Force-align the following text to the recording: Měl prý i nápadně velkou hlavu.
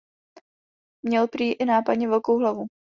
Měl 1.05 1.27
prý 1.27 1.51
i 1.51 1.65
nápadně 1.65 2.07
velkou 2.07 2.37
hlavu. 2.39 2.67